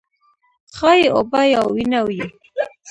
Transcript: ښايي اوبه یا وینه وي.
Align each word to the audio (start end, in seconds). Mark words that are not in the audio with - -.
ښايي 0.75 1.05
اوبه 1.15 1.41
یا 1.53 1.61
وینه 1.73 1.99
وي. 2.07 2.21